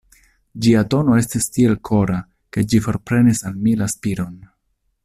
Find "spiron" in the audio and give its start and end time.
3.97-4.35